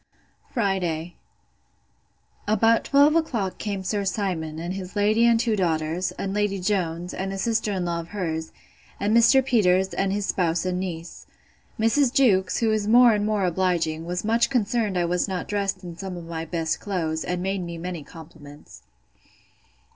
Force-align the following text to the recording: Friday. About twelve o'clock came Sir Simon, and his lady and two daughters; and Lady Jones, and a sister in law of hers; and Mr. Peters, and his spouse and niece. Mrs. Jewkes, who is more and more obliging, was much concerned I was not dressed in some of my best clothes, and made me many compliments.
Friday. 0.51 1.15
About 2.47 2.83
twelve 2.83 3.15
o'clock 3.15 3.59
came 3.59 3.83
Sir 3.83 4.03
Simon, 4.03 4.57
and 4.57 4.73
his 4.73 4.95
lady 4.95 5.27
and 5.27 5.39
two 5.39 5.55
daughters; 5.55 6.09
and 6.13 6.33
Lady 6.33 6.59
Jones, 6.59 7.13
and 7.13 7.31
a 7.31 7.37
sister 7.37 7.71
in 7.71 7.85
law 7.85 7.99
of 7.99 8.07
hers; 8.07 8.51
and 8.99 9.15
Mr. 9.15 9.45
Peters, 9.45 9.89
and 9.93 10.11
his 10.11 10.25
spouse 10.25 10.65
and 10.65 10.79
niece. 10.79 11.27
Mrs. 11.79 12.11
Jewkes, 12.11 12.61
who 12.61 12.71
is 12.71 12.87
more 12.87 13.13
and 13.13 13.27
more 13.27 13.45
obliging, 13.45 14.03
was 14.07 14.25
much 14.25 14.49
concerned 14.49 14.97
I 14.97 15.05
was 15.05 15.27
not 15.27 15.47
dressed 15.47 15.83
in 15.83 15.95
some 15.95 16.17
of 16.17 16.25
my 16.25 16.45
best 16.45 16.79
clothes, 16.79 17.23
and 17.23 17.43
made 17.43 17.61
me 17.61 17.77
many 17.77 18.01
compliments. 18.03 18.81